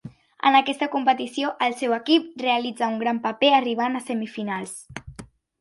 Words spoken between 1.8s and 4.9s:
seu equip realitzà un gran paper arribant a semifinals.